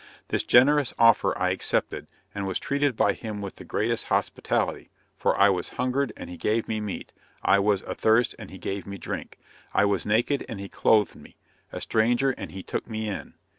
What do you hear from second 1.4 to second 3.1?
accepted, and was treated